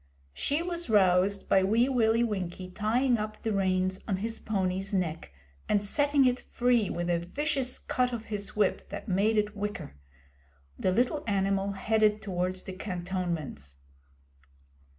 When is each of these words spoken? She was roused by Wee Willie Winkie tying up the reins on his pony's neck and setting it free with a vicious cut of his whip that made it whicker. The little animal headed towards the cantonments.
She 0.33 0.63
was 0.63 0.89
roused 0.89 1.47
by 1.47 1.61
Wee 1.63 1.87
Willie 1.87 2.23
Winkie 2.23 2.71
tying 2.71 3.19
up 3.19 3.43
the 3.43 3.53
reins 3.53 4.01
on 4.07 4.17
his 4.17 4.39
pony's 4.39 4.91
neck 4.95 5.31
and 5.69 5.83
setting 5.83 6.25
it 6.25 6.41
free 6.41 6.89
with 6.89 7.07
a 7.07 7.19
vicious 7.19 7.77
cut 7.77 8.11
of 8.11 8.25
his 8.25 8.55
whip 8.55 8.89
that 8.89 9.07
made 9.07 9.37
it 9.37 9.55
whicker. 9.55 9.93
The 10.79 10.91
little 10.91 11.23
animal 11.27 11.73
headed 11.73 12.19
towards 12.19 12.63
the 12.63 12.73
cantonments. 12.73 13.75